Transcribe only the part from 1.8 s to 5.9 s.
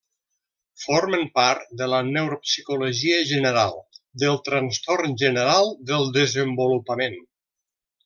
de la neuropsicologia general del trastorn general